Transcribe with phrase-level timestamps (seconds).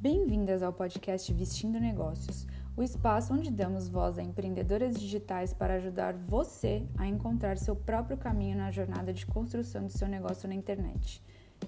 [0.00, 6.14] Bem-vindas ao podcast Vestindo Negócios, o espaço onde damos voz a empreendedoras digitais para ajudar
[6.14, 11.20] você a encontrar seu próprio caminho na jornada de construção do seu negócio na internet.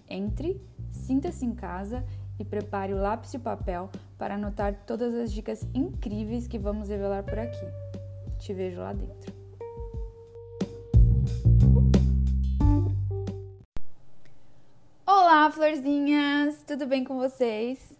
[0.08, 0.62] Entre,
[0.92, 2.04] sinta-se em casa
[2.38, 6.88] e prepare o lápis e o papel para anotar todas as dicas incríveis que vamos
[6.88, 7.66] revelar por aqui.
[8.38, 9.34] Te vejo lá dentro.
[15.04, 16.62] Olá, florzinhas!
[16.64, 17.99] Tudo bem com vocês?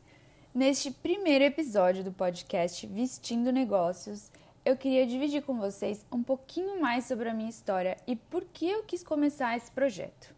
[0.52, 4.32] Neste primeiro episódio do podcast Vestindo Negócios,
[4.64, 8.68] eu queria dividir com vocês um pouquinho mais sobre a minha história e por que
[8.68, 10.34] eu quis começar esse projeto.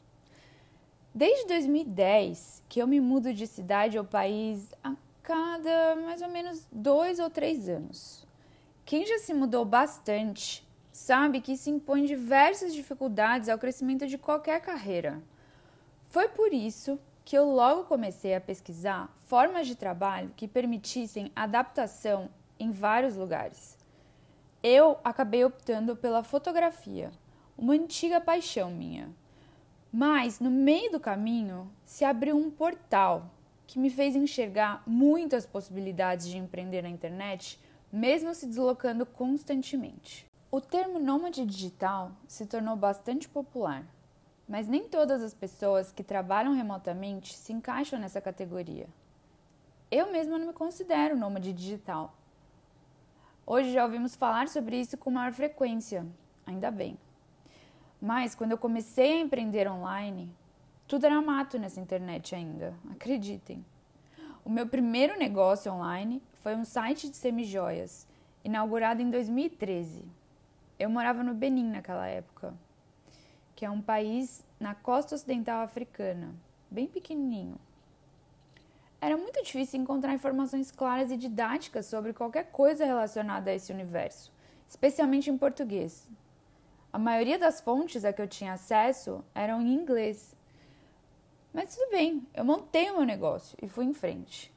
[1.14, 6.66] Desde 2010 que eu me mudo de cidade ao país a cada mais ou menos
[6.70, 8.26] dois ou três anos.
[8.84, 14.60] Quem já se mudou bastante sabe que isso impõe diversas dificuldades ao crescimento de qualquer
[14.60, 15.22] carreira.
[16.10, 22.28] Foi por isso que eu logo comecei a pesquisar formas de trabalho que permitissem adaptação
[22.58, 23.78] em vários lugares.
[24.62, 27.10] Eu acabei optando pela fotografia,
[27.56, 29.10] uma antiga paixão minha.
[29.92, 33.30] Mas no meio do caminho se abriu um portal
[33.66, 37.58] que me fez enxergar muitas possibilidades de empreender na internet,
[37.92, 40.26] mesmo se deslocando constantemente.
[40.50, 43.84] O termo nômade digital se tornou bastante popular
[44.48, 48.86] mas nem todas as pessoas que trabalham remotamente se encaixam nessa categoria.
[49.90, 52.14] Eu mesma não me considero nômade digital.
[53.46, 56.06] Hoje já ouvimos falar sobre isso com maior frequência,
[56.46, 56.98] ainda bem.
[58.00, 60.34] Mas quando eu comecei a empreender online,
[60.88, 63.64] tudo era mato nessa internet ainda, acreditem.
[64.44, 68.08] O meu primeiro negócio online foi um site de semijoias,
[68.44, 70.04] inaugurado em 2013.
[70.78, 72.52] Eu morava no Benin naquela época
[73.54, 76.34] que é um país na costa ocidental africana,
[76.70, 77.56] bem pequenininho.
[79.00, 84.32] Era muito difícil encontrar informações claras e didáticas sobre qualquer coisa relacionada a esse universo,
[84.68, 86.08] especialmente em português.
[86.92, 90.36] A maioria das fontes a que eu tinha acesso eram em inglês.
[91.52, 94.52] Mas tudo bem, eu montei o meu negócio e fui em frente.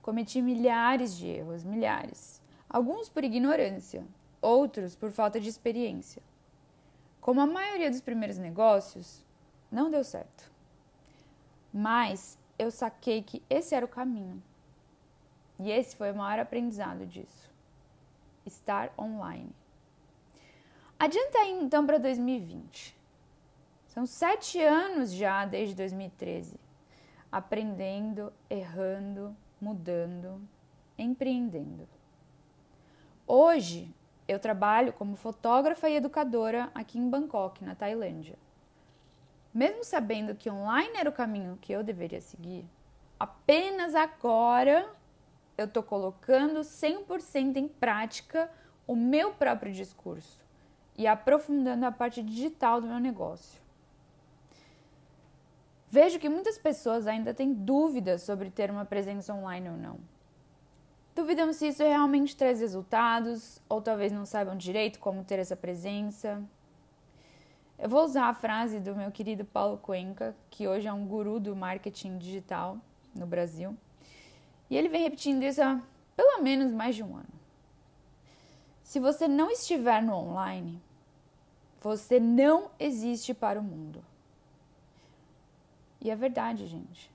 [0.00, 2.40] Cometi milhares de erros, milhares.
[2.68, 4.06] Alguns por ignorância,
[4.40, 6.22] outros por falta de experiência.
[7.22, 9.24] Como a maioria dos primeiros negócios,
[9.70, 10.50] não deu certo.
[11.72, 14.42] Mas eu saquei que esse era o caminho.
[15.60, 17.48] E esse foi o maior aprendizado disso.
[18.44, 19.54] Estar online.
[20.98, 22.94] Adianta aí então para 2020.
[23.86, 26.56] São sete anos já desde 2013.
[27.30, 30.40] Aprendendo, errando, mudando,
[30.98, 31.88] empreendendo.
[33.24, 33.88] Hoje
[34.26, 38.36] eu trabalho como fotógrafa e educadora aqui em Bangkok, na Tailândia.
[39.52, 42.64] Mesmo sabendo que online era o caminho que eu deveria seguir,
[43.18, 44.88] apenas agora
[45.58, 48.50] eu estou colocando 100% em prática
[48.86, 50.44] o meu próprio discurso
[50.96, 53.60] e aprofundando a parte digital do meu negócio.
[55.90, 59.98] Vejo que muitas pessoas ainda têm dúvidas sobre ter uma presença online ou não.
[61.14, 66.42] Duvidam se isso realmente traz resultados, ou talvez não saibam direito como ter essa presença.
[67.78, 71.38] Eu vou usar a frase do meu querido Paulo Cuenca, que hoje é um guru
[71.38, 72.78] do marketing digital
[73.14, 73.76] no Brasil.
[74.70, 75.82] E ele vem repetindo isso há
[76.16, 77.42] pelo menos mais de um ano.
[78.82, 80.80] Se você não estiver no online,
[81.80, 84.02] você não existe para o mundo.
[86.00, 87.10] E é verdade, gente.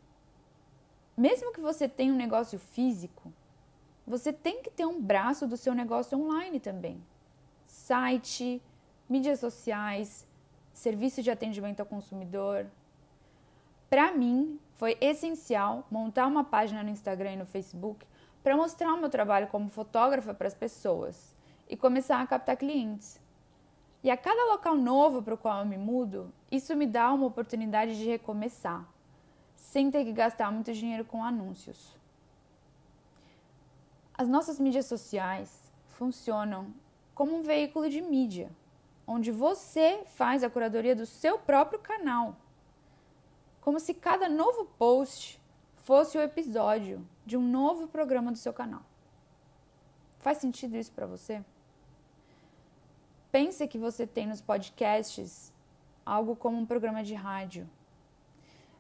[1.16, 3.34] Mesmo que você tenha um negócio físico,
[4.08, 7.04] você tem que ter um braço do seu negócio online também.
[7.66, 8.62] Site,
[9.10, 10.26] mídias sociais,
[10.74, 12.68] serviço de atendimento ao consumidor.
[13.90, 18.06] Para mim, foi essencial montar uma página no Instagram e no Facebook
[18.42, 21.36] para mostrar o meu trabalho como fotógrafa para as pessoas
[21.68, 23.20] e começar a captar clientes.
[24.02, 27.26] E a cada local novo para o qual eu me mudo, isso me dá uma
[27.26, 28.88] oportunidade de recomeçar,
[29.56, 31.98] sem ter que gastar muito dinheiro com anúncios.
[34.18, 36.74] As nossas mídias sociais funcionam
[37.14, 38.50] como um veículo de mídia,
[39.06, 42.36] onde você faz a curadoria do seu próprio canal.
[43.62, 45.40] Como se cada novo post
[45.76, 48.82] fosse o episódio de um novo programa do seu canal.
[50.20, 51.44] Faz sentido isso para você?
[53.32, 55.54] Pense que você tem nos podcasts
[56.04, 57.70] algo como um programa de rádio,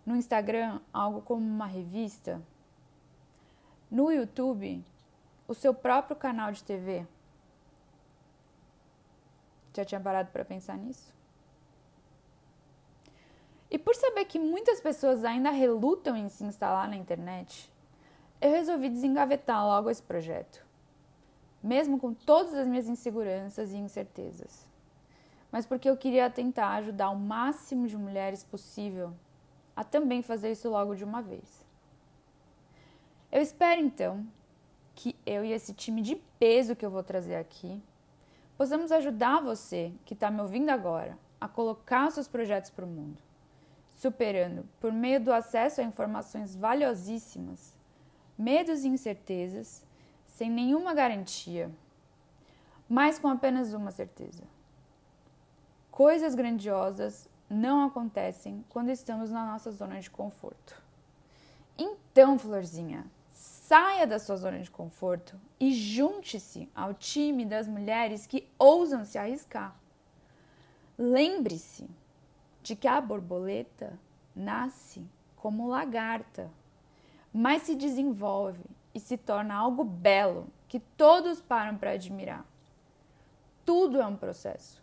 [0.06, 2.42] no Instagram, algo como uma revista,
[3.92, 4.84] no YouTube,
[5.48, 7.06] o seu próprio canal de TV.
[9.74, 11.16] Já tinha parado para pensar nisso?
[13.70, 17.72] E por saber que muitas pessoas ainda relutam em se instalar na internet,
[18.42, 20.66] eu resolvi desengavetar logo esse projeto,
[21.62, 24.68] mesmo com todas as minhas inseguranças e incertezas,
[25.52, 29.14] mas porque eu queria tentar ajudar o máximo de mulheres possível
[29.76, 31.66] a também fazer isso logo de uma vez.
[33.32, 34.26] Eu espero então
[34.98, 37.80] que eu e esse time de peso que eu vou trazer aqui
[38.58, 43.22] possamos ajudar você que está me ouvindo agora a colocar seus projetos para o mundo,
[44.00, 47.76] superando, por meio do acesso a informações valiosíssimas,
[48.36, 49.86] medos e incertezas,
[50.26, 51.70] sem nenhuma garantia,
[52.90, 54.42] mas com apenas uma certeza.
[55.92, 60.82] Coisas grandiosas não acontecem quando estamos na nossa zona de conforto.
[61.78, 63.06] Então, Florzinha,
[63.68, 69.18] saia da sua zona de conforto e junte-se ao time das mulheres que ousam se
[69.18, 69.75] arriscar.
[70.98, 71.86] Lembre-se
[72.64, 74.00] de que a borboleta
[74.34, 75.06] nasce
[75.36, 76.50] como lagarta,
[77.34, 78.64] mas se desenvolve
[78.96, 82.46] e se torna algo belo que todos param para admirar.
[83.66, 84.81] Tudo é um processo,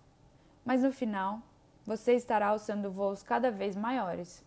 [0.63, 1.41] mas no final
[1.87, 4.45] você estará alçando voos cada vez maiores.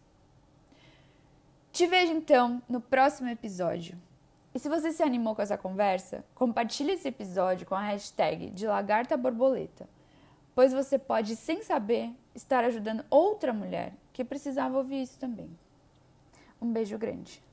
[1.71, 3.97] Te vejo então no próximo episódio.
[4.57, 8.65] E se você se animou com essa conversa, compartilhe esse episódio com a hashtag de
[8.65, 9.87] Lagarta Borboleta
[10.57, 15.47] pois você pode, sem saber, estar ajudando outra mulher que precisava ouvir isso também.
[16.59, 17.43] Um beijo grande.